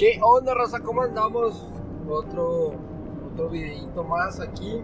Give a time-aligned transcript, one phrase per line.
[0.00, 0.80] ¿Qué onda, raza?
[0.80, 1.62] ¿Cómo andamos?
[2.08, 2.72] Otro,
[3.30, 4.80] otro videito más aquí.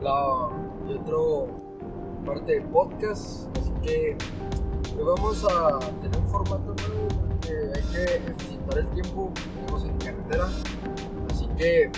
[0.00, 0.48] La,
[0.88, 1.48] y otro
[2.24, 3.48] parte de podcast.
[3.58, 4.16] Así que
[4.96, 9.32] hoy vamos a tener un formato nuevo porque hay que ejercitar el tiempo.
[9.60, 10.48] Estamos en carretera.
[11.32, 11.90] Así que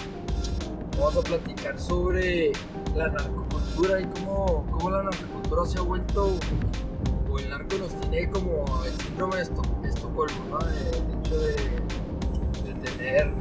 [0.98, 2.52] vamos a platicar sobre
[2.96, 6.30] la narcocultura y cómo, cómo la narcocultura se ha vuelto
[7.30, 10.58] o el narco nos tiene como el síndrome de Esto- Estocolmo, ¿no?
[11.20, 11.89] Hecho de,
[13.18, 13.32] el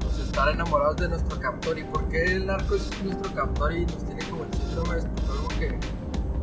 [0.00, 3.86] pues, estar enamorados de nuestro captor y por qué el narco es nuestro captor y
[3.86, 5.78] nos tiene como el síndrome de Estocolmo que,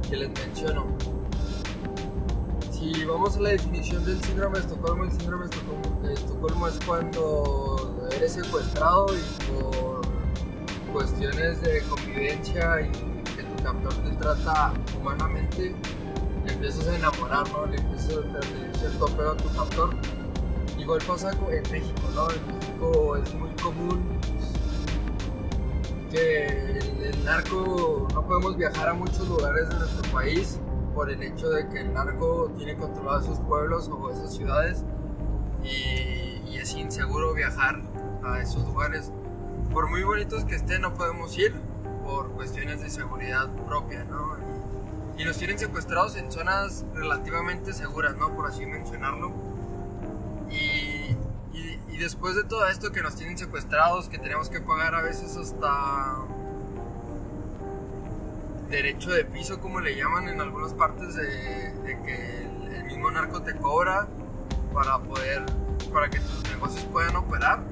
[0.10, 0.86] que les menciono.
[2.72, 6.68] Si vamos a la definición del síndrome de Estocolmo, el síndrome de Estocolmo, de Estocolmo
[6.68, 10.02] es cuando eres secuestrado y por
[10.94, 12.92] cuestiones de convivencia y
[13.36, 15.76] que tu captor te trata humanamente,
[16.46, 17.66] le empiezas a enamorar, ¿no?
[17.66, 19.96] Le empiezas a tener cierto apego a tu captor.
[20.88, 22.32] Igual pasa en México, ¿no?
[22.32, 24.08] En México es muy común
[26.10, 30.62] que el, el narco no podemos viajar a muchos lugares de nuestro país
[30.96, 34.86] por el hecho de que el narco tiene controlados esos pueblos o esas ciudades
[35.62, 37.82] y, y es inseguro viajar
[38.24, 39.12] a esos lugares.
[39.74, 41.54] Por muy bonitos que estén, no podemos ir
[42.06, 44.38] por cuestiones de seguridad propia, ¿no?
[45.18, 48.34] Y, y nos tienen secuestrados en zonas relativamente seguras, ¿no?
[48.34, 49.47] Por así mencionarlo.
[51.98, 55.36] Y, después de todo esto que nos tienen secuestrados, que tenemos que pagar a veces
[55.36, 56.18] hasta
[58.70, 63.56] derecho de piso, como le llaman en algunas partes, de, que el, mismo narco te
[63.56, 64.08] cobra
[64.74, 65.44] para poder,
[65.92, 67.64] para que tus negocios puedan operar.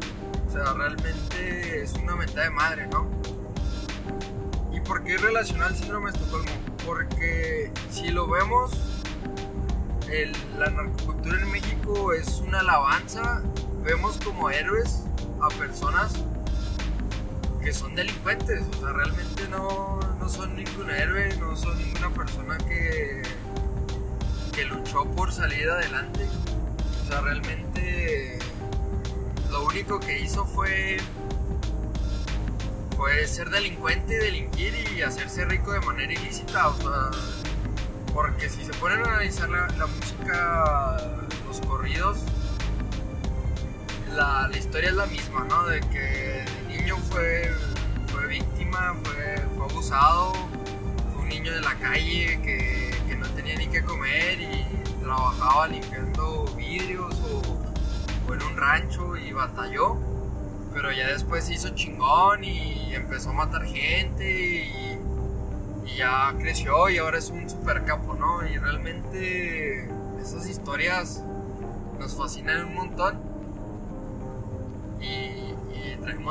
[0.47, 3.07] O sea, realmente es una meta de madre, ¿no?
[4.71, 6.51] ¿Y por qué relacionar el síndrome de Estocolmo?
[6.85, 8.71] Porque si lo vemos,
[10.57, 13.43] la narcocultura en México es una alabanza.
[13.85, 15.03] Vemos como héroes
[15.39, 16.11] a personas
[17.63, 18.63] que son delincuentes.
[18.75, 23.21] O sea, realmente no, no son ningún héroe, no son ninguna persona que,
[24.53, 26.27] que luchó por salir adelante.
[27.03, 28.39] O sea, realmente
[29.51, 30.97] lo único que hizo fue
[32.97, 37.11] fue ser delincuente, delinquir y hacerse rico de manera ilícita, o sea,
[38.13, 40.97] porque si se ponen a analizar la, la música,
[41.45, 42.19] los corridos,
[44.15, 45.65] la, historia es la misma, ¿no?
[45.67, 47.51] De que de niño fue,
[48.07, 50.33] fue víctima, fue, fue abusado,
[51.13, 55.67] fue un niño de la calle que, que no tenía ni qué comer y trabajaba
[55.67, 59.97] limpiando vidrios o, o en un rancho y batalló
[60.75, 64.99] pero ya después se hizo chingón y empezó a matar gente y,
[65.85, 68.45] y ya creció y ahora es un super capo, ¿no?
[68.45, 69.89] Y realmente
[70.19, 71.23] esas historias
[71.97, 73.21] nos fascinan un montón.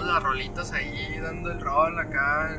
[0.03, 2.59] Las rolitas ahí dando el rol acá,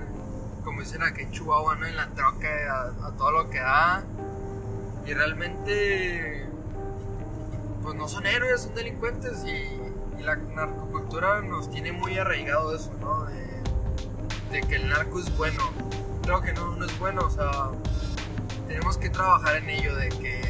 [0.63, 1.85] como dicen aquí en Chihuahua, ¿no?
[1.85, 4.03] En la troca, a, todo lo que da.
[5.05, 6.47] Y realmente,
[7.83, 9.81] pues no son héroes, son delincuentes y,
[10.23, 13.25] la narcocultura nos tiene muy arraigado eso, ¿no?
[13.25, 13.45] De,
[14.49, 15.61] de que el narco es bueno.
[16.23, 17.69] Creo que no, no es bueno, o sea,
[18.67, 20.41] tenemos que trabajar en ello, de que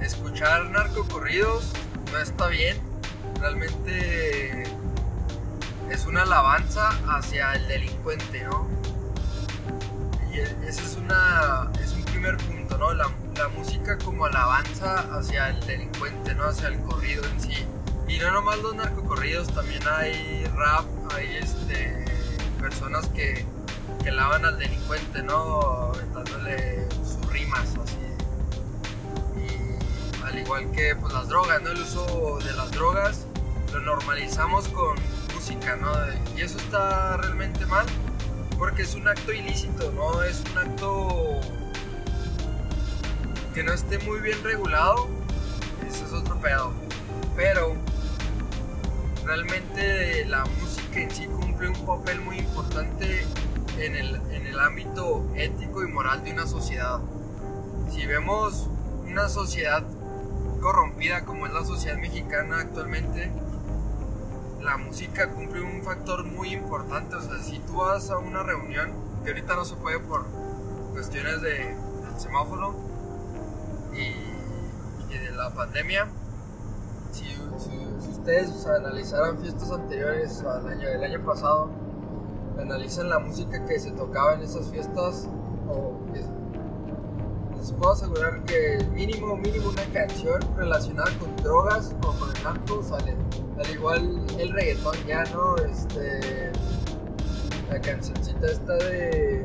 [0.00, 1.72] escuchar narcocorridos
[2.10, 2.76] no está bien.
[3.38, 4.64] Realmente
[5.90, 8.66] es una alabanza hacia el delincuente, ¿no?
[10.32, 12.92] Y e- ese es, una, es un primer punto, ¿no?
[12.92, 16.44] La, la música como alabanza hacia el delincuente, ¿no?
[16.44, 17.66] Hacia el corrido en sí.
[18.08, 22.04] Y no nomás los narcocorridos, también hay rap, hay este,
[22.60, 23.44] personas que,
[24.02, 25.92] que lavan al delincuente, ¿no?
[26.14, 27.96] Dándole sus rimas, así.
[29.36, 31.70] Y al igual que pues, las drogas, ¿no?
[31.70, 33.26] El uso de las drogas
[33.72, 34.96] lo normalizamos con
[36.36, 37.86] Y eso está realmente mal
[38.58, 41.40] porque es un acto ilícito, no es un acto
[43.54, 45.08] que no esté muy bien regulado,
[45.86, 46.72] eso es otro pedo.
[47.36, 47.76] Pero
[49.24, 53.24] realmente la música en sí cumple un papel muy importante
[53.78, 56.98] en el, en el ámbito ético y moral de una sociedad.
[57.92, 58.68] Si vemos
[59.08, 59.84] una sociedad
[60.60, 63.30] corrompida como es la sociedad mexicana actualmente,
[64.66, 67.14] la música cumple un factor muy importante.
[67.14, 68.90] O sea, si tú vas a una reunión,
[69.22, 70.26] que ahorita no se puede por
[70.92, 71.74] cuestiones de,
[72.04, 72.74] del semáforo
[73.94, 76.08] y, de la pandemia,
[77.12, 77.24] si,
[78.10, 81.70] ustedes analizaran fiestas anteriores al año, el año pasado,
[82.60, 85.28] analizan la música que se tocaba en esas fiestas
[85.68, 86.26] o les
[87.72, 93.16] puedo asegurar que mínimo, mínimo una canción relacionada con drogas o con el narco sale.
[93.58, 95.56] Al igual el reggaetón ya, ¿no?
[95.56, 96.52] Este,
[97.70, 99.42] la cancioncita esta de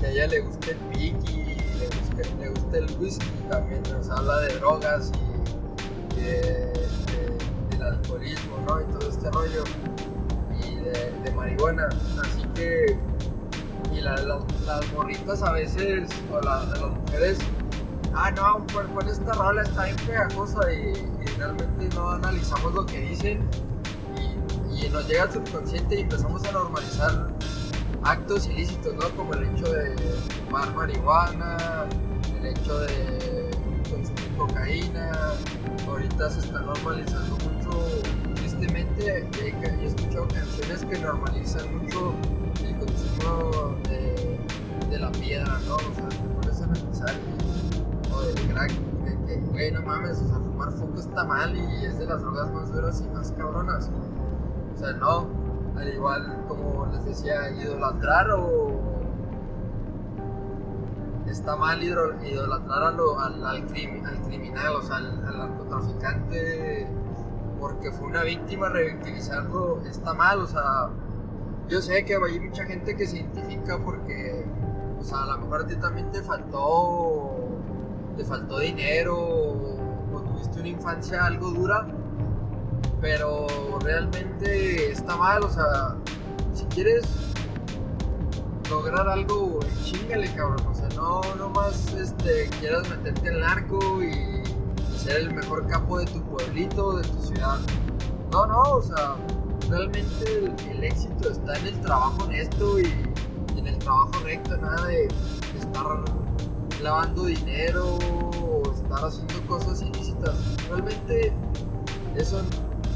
[0.00, 4.08] que a ella le gusta el piqui, le gusta, le gusta el whisky, también nos
[4.08, 5.12] habla de drogas
[6.16, 6.72] y, de,
[7.70, 8.80] del alcoholismo, ¿no?
[8.80, 9.64] Y todo este rollo
[10.58, 11.88] y de, marihuana.
[12.22, 12.98] Así que,
[13.92, 14.24] y las
[14.94, 17.38] morritas a veces, o las mujeres,
[18.14, 22.84] ah, no, por, por esta rola está bien pegajosa y, y, realmente no analizamos lo
[22.84, 23.48] que dicen
[24.16, 27.28] y, nos llega al subconsciente y empezamos a normalizar
[28.02, 29.08] actos ilícitos, ¿no?
[29.16, 29.94] Como el hecho de
[30.46, 31.86] fumar marihuana,
[32.38, 33.50] el hecho de
[33.90, 35.12] consumir cocaína.
[35.86, 37.70] Ahorita se está normalizando mucho,
[38.34, 42.14] tristemente, he, escuchado canciones que normalizan mucho
[42.64, 45.76] el consumo de, la piedra, ¿no?
[45.76, 47.14] O sea, te pones a analizar,
[48.12, 48.72] o del crack,
[49.52, 52.72] güey, no mames, o sea, fumar foco está mal y es de las drogas más
[52.72, 53.90] duras y más cabronas.
[54.74, 55.26] O sea, no,
[55.76, 58.80] al igual como les decía, idolatrar o
[61.26, 66.86] está mal idolatrar al, al, criminal, o sea, al, narcotraficante
[67.60, 70.88] porque fue una víctima, revictimizarlo está mal, o sea,
[71.68, 74.46] yo sé que hay mucha gente que se identifica porque,
[74.98, 77.30] o sea, a lo mejor a ti también te faltó,
[78.16, 79.49] te faltó dinero
[80.40, 81.86] tuviste una infancia algo dura,
[83.00, 83.46] pero
[83.82, 85.96] realmente está mal, o sea,
[86.54, 87.04] si quieres
[88.70, 94.40] lograr algo, chingale, cabrón, o sea, no nomás este, quieras meterte en el narco y,
[94.96, 97.58] ser el mejor capo de tu pueblito, de tu ciudad.
[98.32, 99.16] No, no, o sea,
[99.70, 102.84] realmente el, éxito está en el trabajo honesto y,
[103.56, 105.08] en el trabajo recto, nada de
[105.58, 106.04] estar
[106.82, 107.98] lavando dinero
[109.06, 110.34] haciendo cosas ilícitas.
[110.68, 111.32] Realmente
[112.16, 112.42] eso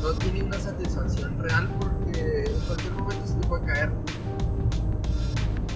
[0.02, 3.92] no tiene una satisfacción real porque en cualquier momento se te puede caer.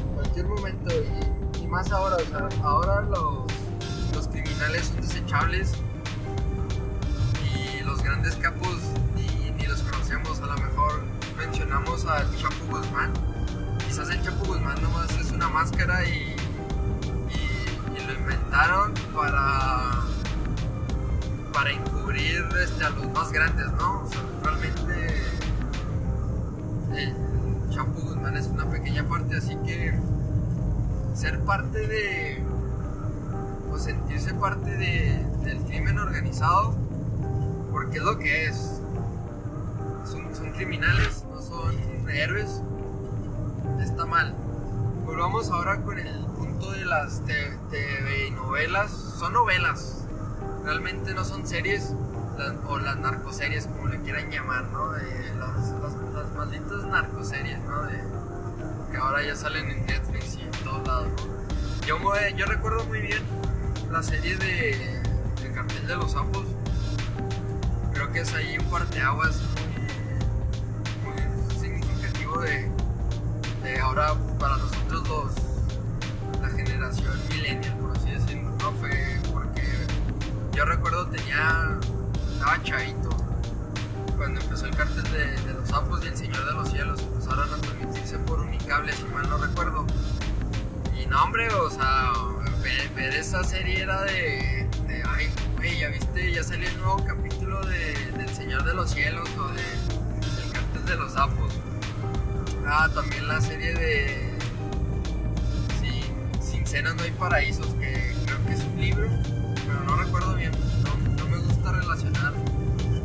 [0.03, 0.91] En cualquier momento
[1.63, 3.45] y, más ahora, o sea, ahora los,
[4.15, 5.73] los criminales son desechables
[7.55, 8.79] y los grandes capos
[9.15, 11.03] ni, los conocemos, a lo mejor
[11.37, 13.13] mencionamos al Chapo Guzmán.
[13.87, 16.37] Quizás el Chapo Guzmán nomás es una máscara y,
[17.31, 20.08] y lo inventaron para
[21.59, 24.03] para encubrir este, a los más grandes, ¿no?
[24.03, 25.23] O sea, realmente
[26.95, 27.17] el
[27.71, 29.93] Chapo Guzmán es una pequeña parte, así que
[31.15, 32.45] ser parte de,
[33.73, 36.77] o sentirse parte de, del crimen organizado,
[37.73, 38.81] porque es lo que es.
[40.05, 41.75] Son, son criminales, no son
[42.09, 42.63] héroes,
[43.81, 44.33] está mal.
[45.05, 49.98] Volvamos ahora con el punto de las TV novelas, son novelas,
[50.69, 51.94] realmente no son series
[52.67, 54.93] o las narcoseries, como le quieran llamar, ¿no?
[54.93, 57.88] las, malditas narcoseries, ¿no?
[58.91, 61.09] Que ahora ya salen en Netflix y en todos lados,
[61.87, 61.97] Yo,
[62.37, 63.23] yo recuerdo muy bien
[63.91, 65.00] la serie de
[65.43, 66.44] El cartel de los sapos.
[67.94, 69.41] Creo que es ahí un parteaguas
[71.03, 79.18] muy, significativo de, ahora para nosotros los la generación millennial, por así decirlo, ¿no?
[80.59, 81.79] Yo recuerdo tenía,
[82.33, 83.11] estaba chavito,
[84.17, 87.57] cuando empezó el cartel de, los sapos y el Señor de los Cielos, empezaron a
[87.59, 89.87] transmitirse por unicable, si mal no recuerdo.
[91.00, 92.11] Y no, hombre, o sea,
[92.97, 94.69] ver, esa serie era de,
[95.07, 99.29] ay, güey, ya viste, ya salió el nuevo capítulo de, del Señor de los Cielos
[99.38, 101.55] o de, del cartel de los sapos.
[102.67, 104.38] Ah, también la serie de
[105.81, 109.38] Sin, Sin Cenas No hay Paraísos, que creo que es un libro
[109.69, 110.53] pero no recuerdo bien.
[110.85, 112.33] No, me gusta relacionar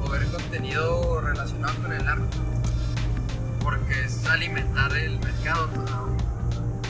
[0.02, 2.38] o ver contenido relacionado con el arte,
[3.62, 5.70] porque es alimentar el mercado.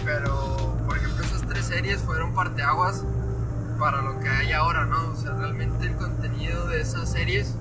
[0.06, 3.04] Pero, por ejemplo, esas tres series fueron parteaguas
[3.80, 5.12] para lo que hay ahora, ¿no?
[5.12, 7.56] O sea, realmente el contenido de esas series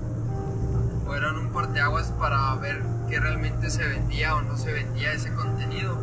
[1.05, 5.97] fueron un parteaguas para ver qué realmente se vendía o no se vendía ese contenido.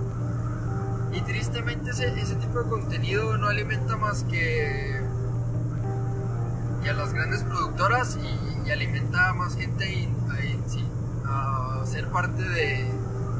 [1.12, 4.99] Y tristemente ese, ese tipo de contenido no alimenta más que
[6.84, 10.08] y a las grandes productoras y, alimenta a más gente
[11.26, 12.88] a, ser parte de,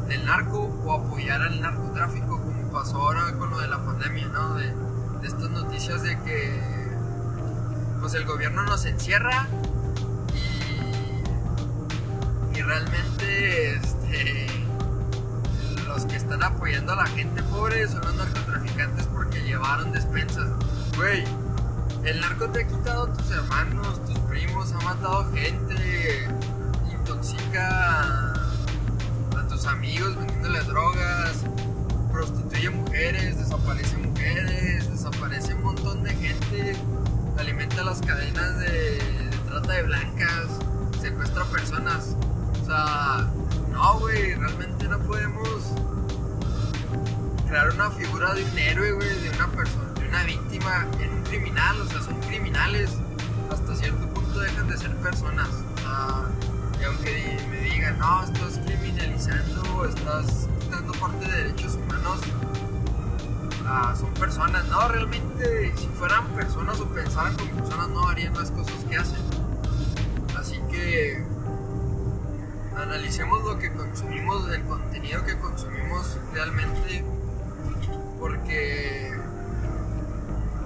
[0.08, 4.54] del narco o apoyar al narcotráfico como pasó ahora con lo de la pandemia, ¿no?
[4.54, 4.74] De,
[5.22, 6.60] estas noticias de que
[8.00, 9.46] pues el gobierno nos encierra
[10.34, 14.46] y, y realmente este,
[15.86, 20.48] los que están apoyando a la gente pobre son los narcotraficantes porque llevaron despensas
[20.96, 21.24] güey,
[22.04, 26.28] el narco te ha quitado a tus hermanos, tus primos, ha matado gente,
[26.90, 31.44] intoxica a tus amigos vendiéndole drogas,
[32.10, 36.76] prostituye mujeres, desaparece mujeres, desaparece un montón de gente,
[37.38, 40.46] alimenta las cadenas de, de trata de blancas,
[41.00, 42.16] secuestra personas.
[42.62, 43.28] O sea,
[43.70, 45.74] no, güey, realmente no podemos
[47.46, 51.80] crear una figura de un héroe, güey, de una persona, una víctima en un criminal.
[51.80, 52.90] O sea, son criminales.
[53.50, 55.48] Hasta cierto punto dejan de ser personas.
[55.76, 56.26] Sea,
[56.80, 62.20] y aunque me digan, no, estás criminalizando, estás quitando parte de derechos humanos,
[63.66, 64.66] ah, son personas.
[64.68, 69.20] No, realmente, si fueran personas o pensaran como personas, no harían las cosas que hacen.
[70.38, 71.24] Así que
[72.76, 77.04] analicemos lo que consumimos, el contenido que consumimos realmente,
[78.18, 79.19] porque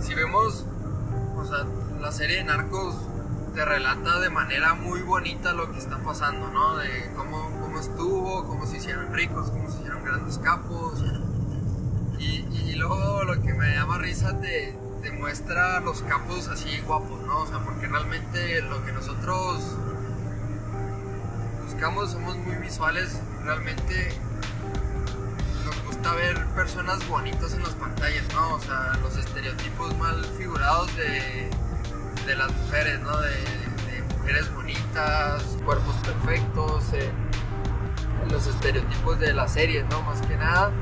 [0.04, 0.66] si vemos,
[1.36, 1.64] o sea,
[1.98, 2.94] la serie de Narcos
[3.54, 6.76] te relata de manera muy bonita lo que está pasando, ¿no?
[6.76, 11.02] De cómo, cómo estuvo, cómo se hicieron ricos, cómo se hicieron grandes capos.
[12.18, 17.38] Y, luego lo que me llama risa te, te muestra los capos así guapos, ¿no?
[17.38, 19.62] O sea, porque realmente lo que nosotros
[21.64, 24.12] buscamos somos muy visuales, realmente
[26.04, 28.56] gusta ver personas bonitas en las pantallas, ¿no?
[28.56, 31.48] O sea, los estereotipos mal figurados de,
[32.26, 33.16] de las mujeres, ¿no?
[33.20, 33.32] De,
[34.18, 37.10] mujeres bonitas, cuerpos perfectos, eh,
[38.30, 40.02] los estereotipos de las series, ¿no?
[40.02, 40.72] Más que nada.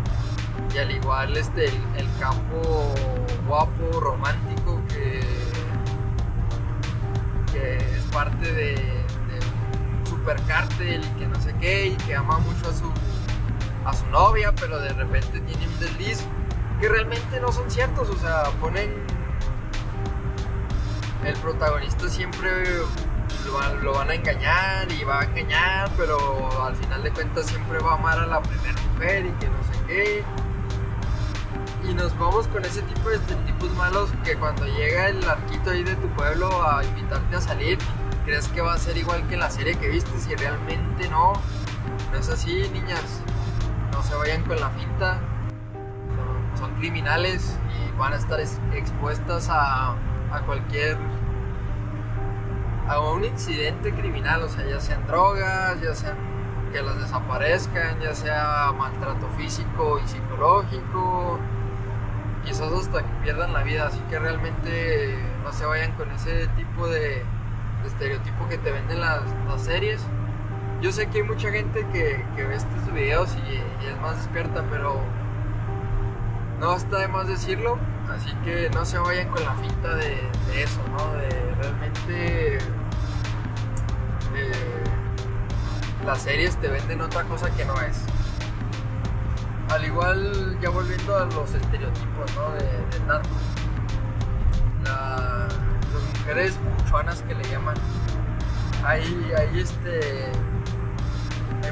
[0.75, 2.93] Y al igual este, el, el campo
[3.47, 5.21] guapo, romántico, que,
[7.53, 12.39] que es parte de, de un supercártel y que no sé qué, y que ama
[12.39, 12.93] mucho a su,
[13.85, 16.25] a su novia, pero de repente tiene un desliz
[16.81, 18.93] que realmente no son ciertos, o sea, ponen
[21.25, 22.51] el protagonista siempre
[23.83, 27.93] lo, van- a engañar y va a engañar, pero al final de cuentas siempre va
[27.93, 30.25] a amar a la primera mujer y que no sé qué.
[31.89, 35.83] Y nos vamos con ese tipo de estereotipos malos que cuando llega el arquito ahí
[35.83, 37.79] de tu pueblo a invitarte a salir,
[38.25, 41.33] crees que va a ser igual que la serie que viste, si realmente no.
[42.13, 43.21] No es así, niñas.
[44.13, 45.19] Se vayan con la finta.
[46.59, 49.93] Son, criminales y van a estar es- expuestas a,
[50.31, 50.99] a cualquier
[52.87, 56.19] a un incidente criminal, o sea, ya sean drogas, ya sean
[56.75, 61.39] que las desaparezcan, ya sea maltrato físico y psicológico,
[62.45, 66.87] quizás hasta que pierdan la vida, así que realmente no se vayan con ese tipo
[66.87, 67.25] de,
[67.87, 69.23] estereotipo que te venden las
[69.57, 70.07] series.
[70.83, 74.65] Yo sé que hay mucha gente que, que ve estos videos y, es más despierta,
[74.69, 75.01] pero
[76.59, 77.79] no está de más decirlo,
[78.11, 80.19] así que no se vayan con la finta de,
[80.61, 81.13] eso, ¿no?
[81.13, 81.29] De
[81.61, 82.59] realmente
[84.35, 84.85] eh,
[86.05, 88.01] las series te venden otra cosa que no es.
[89.71, 92.51] Al igual, ya volviendo a los estereotipos, ¿no?
[92.55, 93.29] De, de narco.
[94.83, 95.47] La-
[95.95, 97.77] las mujeres buchonas que le llaman.
[98.85, 100.33] Hay, hay este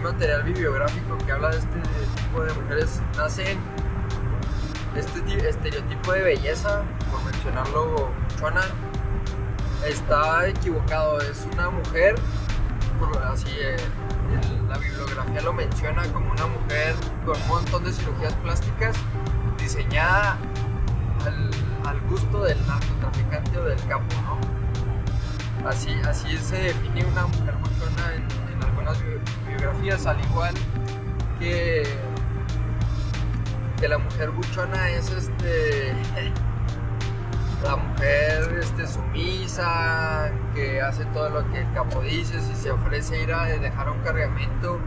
[0.00, 1.78] material bibliográfico que habla de este
[2.16, 3.58] tipo de mujeres nacen
[4.96, 8.62] este ti- estereotipo de belleza, por mencionarlo, buchona,
[9.86, 11.20] está equivocado.
[11.20, 12.16] Es una mujer,
[13.30, 13.76] así eh,
[14.68, 18.96] la bibliografía lo menciona como una mujer con un montón de cirugías plásticas
[19.58, 20.36] diseñada
[21.86, 25.68] al, gusto del narcotraficante o del capo, ¿no?
[25.68, 28.22] Así, así se define una mujer buchona en,
[28.56, 28.98] en algunas
[29.62, 30.54] al igual
[31.38, 31.82] que
[33.78, 35.92] que la mujer buchona es este
[37.62, 43.22] la mujer este sumisa que hace todo lo que el capo dice si se ofrece
[43.22, 44.78] ir a dejar un cargamento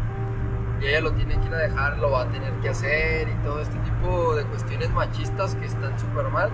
[0.82, 3.44] y ella lo tiene que ir a dejar lo va a tener que hacer y
[3.44, 6.50] todo este tipo de cuestiones machistas que están súper mal.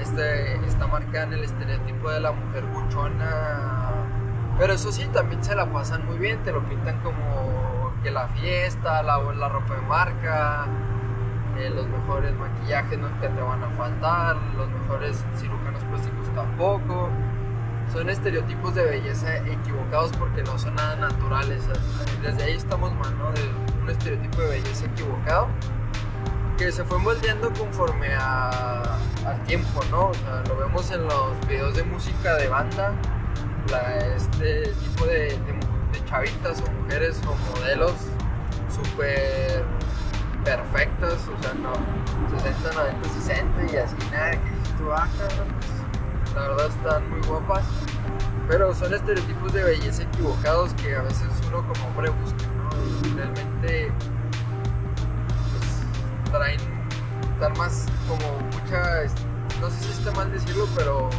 [0.00, 3.85] Este está marcada en el estereotipo de la mujer buchona
[4.58, 8.28] pero eso sí también se la pasan muy bien te lo pintan como que la
[8.28, 10.66] fiesta la, la ropa de marca
[11.58, 17.08] eh, los mejores maquillajes nunca te van a faltar, los mejores cirujanos plásticos tampoco.
[17.90, 21.62] Son estereotipos de belleza equivocados porque no son nada naturales.
[22.20, 23.30] Desde ahí estamos mal, ¿no?
[23.32, 23.40] De
[23.82, 25.46] un estereotipo de belleza equivocado
[26.58, 28.82] que se fue moldeando conforme a-
[29.26, 30.10] al tiempo, ¿no?
[30.48, 32.92] Lo vemos en los videos de música de banda,
[34.16, 35.36] este tipo de,
[36.08, 37.94] chavitas o mujeres o modelos
[38.70, 39.64] súper
[40.44, 41.72] perfectas, o sea, no
[42.38, 44.38] 60, 90, 60 y así, nada, que
[44.78, 47.64] tú, ah, cabrón, pues, la verdad están muy guapas.
[48.48, 52.44] Pero son estereotipos de belleza equivocados que a veces uno como hombre busca,
[53.16, 53.92] realmente
[55.50, 56.60] pues, traen,
[57.34, 59.02] están más como mucha,
[59.60, 61.10] no sé si está mal decirlo, pero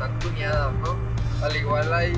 [0.00, 0.96] están tuneadas, ¿no?
[1.44, 2.12] Al igual hay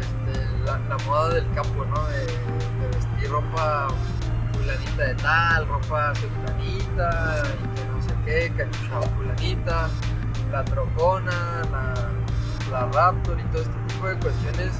[0.00, 2.04] este, la, moda del campo, ¿no?
[2.08, 2.26] De,
[2.92, 3.86] vestir ropa
[4.52, 9.88] fulanita de tal, ropa sultanita, y que no sé qué, cachucha fulanita,
[10.50, 11.94] la trocona, la,
[12.72, 14.72] la raptor y todo este tipo de cuestiones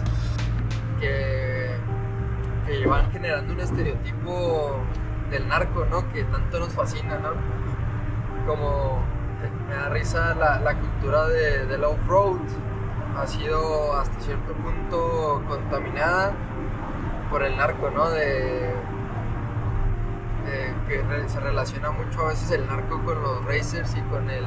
[0.99, 1.77] que,
[2.67, 4.81] que van generando un estereotipo
[5.31, 6.13] del narco, ¿no?
[6.13, 7.35] Que tanto nos fascina, ¿no?
[8.49, 9.12] Como
[9.73, 12.41] me da risa la, cultura de, del off-road
[13.17, 16.35] ha sido hasta cierto punto contaminada
[17.31, 18.11] por el narco, ¿no?
[18.11, 18.75] De,
[20.89, 24.45] que se relaciona mucho a veces el narco con los racers y con el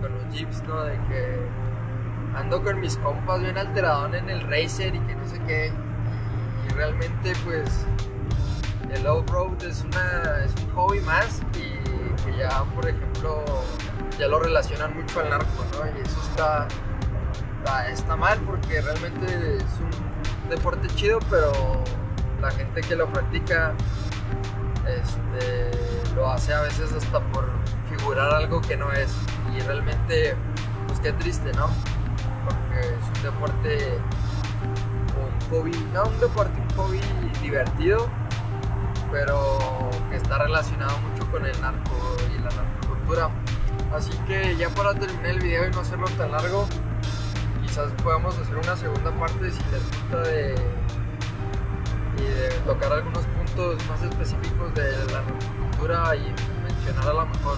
[0.00, 0.82] con los jeeps, ¿no?
[0.84, 1.46] De que
[2.34, 5.72] ando con mis compas bien alteradón en el racer y que no sé qué.
[6.66, 7.86] Y realmente pues
[8.90, 11.74] el off-road es, una, es un hobby más y
[12.24, 13.44] que ya, por ejemplo,
[14.18, 15.86] ya lo relacionan mucho al narco, ¿no?
[15.98, 16.68] Y eso está,
[17.90, 19.64] está, mal porque realmente es
[20.42, 21.52] un deporte chido, pero
[22.40, 23.72] la gente que lo practica
[24.86, 25.70] este,
[26.14, 27.48] lo hace a veces hasta por
[27.88, 29.12] figurar algo que no es.
[29.56, 30.36] Y realmente,
[30.86, 31.68] pues qué triste, ¿no?
[32.44, 33.98] Porque es un deporte,
[35.20, 37.00] un hobby, no un deporte, un hobby
[37.42, 38.08] divertido,
[39.10, 39.58] pero
[40.10, 43.30] que está relacionado mucho con el narco y la narcocultura.
[43.94, 46.66] Así que ya para terminar el video y no hacerlo tan largo,
[47.62, 50.56] quizás podamos hacer una segunda parte si les gusta de,
[52.66, 56.34] tocar algunos puntos más específicos de la narcocultura y
[56.64, 57.56] mencionar a lo mejor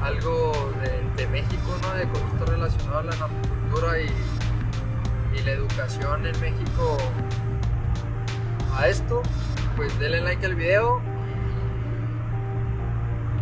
[0.00, 0.72] algo
[1.16, 1.94] de, México, ¿no?
[1.96, 4.06] De cómo está relacionado a la narcocultura y,
[5.38, 6.96] y la educación en México
[8.74, 9.22] a esto,
[9.76, 11.02] pues denle like al video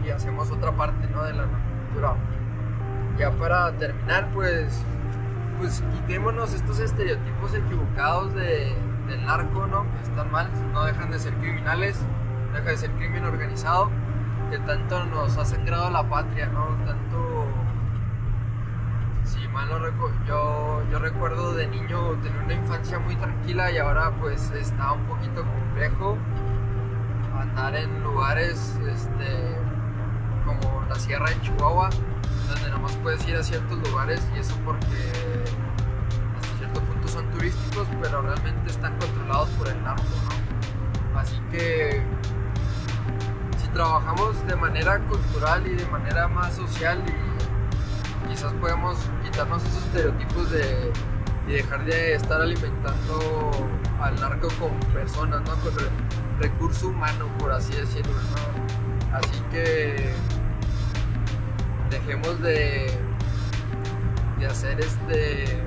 [0.04, 1.22] y hacemos otra parte, ¿no?
[1.22, 1.46] De la
[3.18, 4.84] Ya para terminar, pues,
[5.58, 8.74] pues quitémonos estos estereotipos equivocados de,
[9.06, 9.82] del narco, ¿no?
[9.82, 12.00] Que están mal, no dejan de ser criminales,
[12.54, 13.90] deja de ser crimen organizado,
[14.50, 16.66] que tanto nos ha sangrado la patria, ¿no?
[16.86, 17.46] Tanto,
[19.24, 23.78] si mal no recuerdo, yo, yo recuerdo de niño tener una infancia muy tranquila y
[23.78, 26.16] ahora pues está un poquito complejo
[27.38, 29.59] andar en lugares, este,
[30.60, 31.90] como la Sierra de Chihuahua,
[32.48, 34.84] donde nomás puedes ir a ciertos lugares y eso porque
[36.36, 41.18] hasta cierto punto son turísticos, pero realmente están controlados por el narco, ¿no?
[41.18, 42.02] Así que
[43.62, 47.02] si trabajamos de manera cultural y de manera más social
[48.28, 50.92] quizás podemos quitarnos esos estereotipos de
[51.48, 53.50] y dejar de estar alimentando
[54.00, 55.54] al narco con personas, ¿no?
[55.56, 55.90] Con re-
[56.38, 59.16] recurso humano, por así decirlo, ¿no?
[59.16, 60.12] Así que
[61.90, 62.90] dejemos de,
[64.38, 65.62] de hacer este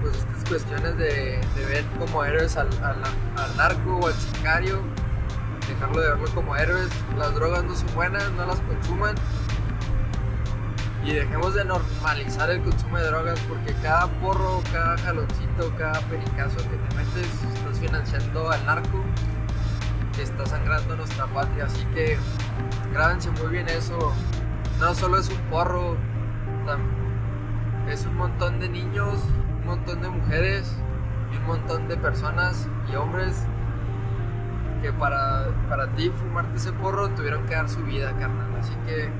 [0.00, 3.02] pues estas cuestiones de, de ver como héroes al, al,
[3.36, 4.82] al narco o al sicario
[5.68, 6.88] dejarlo de verlo como héroes.
[7.18, 9.14] Las drogas no son buenas no las consuman.
[11.04, 16.56] Y dejemos de normalizar el consumo de drogas porque cada porro, cada jaloncito, cada pericazo
[16.56, 19.04] que te metes estás financiando al narco
[20.16, 21.66] que está sangrando nuestra patria.
[21.66, 22.18] Así que
[22.92, 24.12] grábense muy bien eso
[24.80, 25.96] no solo es un porro,
[27.88, 29.24] es un montón de niños,
[29.60, 30.76] un montón de mujeres
[31.32, 33.46] y un montón de personas y hombres
[34.82, 38.48] que para, para ti fumarte ese porro tuvieron que dar su vida, carnal.
[38.58, 39.10] Así que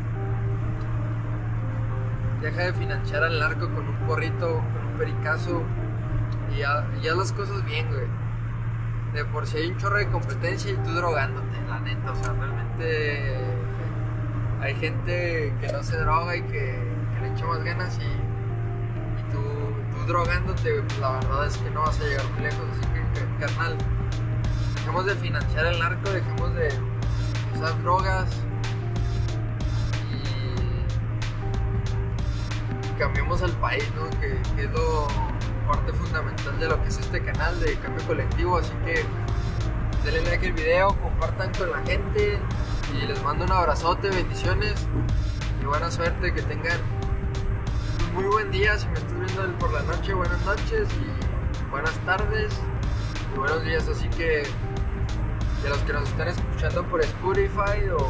[2.43, 5.63] deja de financiar al narco con un porrito, con un pericazo
[6.57, 8.07] y haz las cosas bien, güey.
[9.15, 12.33] De por si hay un chorro de competencia y tú drogándote, la neta, o sea,
[12.33, 13.56] realmente
[14.61, 16.79] hay gente que no se droga y que,
[17.21, 19.41] le echa más ganas y, y tú,
[20.07, 23.01] drogándote, la verdad es que no vas a llegar muy lejos, así que,
[23.41, 23.79] carnal,
[24.75, 26.69] dejemos de financiar el narco, dejemos de
[27.55, 28.29] usar drogas
[30.13, 30.25] y
[32.99, 34.11] cambiemos el país, ¿no?
[34.21, 35.09] Que, que es lo
[35.67, 39.05] parte fundamental de lo que es este canal de cambio colectivo, así que
[40.05, 42.39] denle like al video, compartan con la gente
[43.03, 44.87] y les mando un abrazote, bendiciones
[45.61, 46.79] y buena suerte, que tengan
[48.09, 51.95] un muy buen día, si me estás viendo por la noche, buenas noches y buenas
[52.07, 52.53] tardes
[53.35, 54.45] y buenos días, así que
[55.63, 58.07] de los que nos están escuchando por Spotify o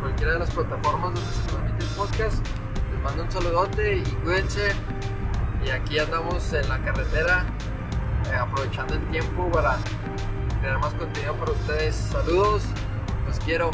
[0.00, 2.46] cualquiera de las plataformas donde se transmite el podcast.
[2.90, 4.72] Les mando un saludote y cuídense.
[5.64, 7.44] Y aquí andamos en la carretera,
[8.30, 9.76] eh, aprovechando el tiempo para
[10.60, 11.94] crear más contenido para ustedes.
[11.96, 12.62] Saludos,
[13.26, 13.70] los quiero.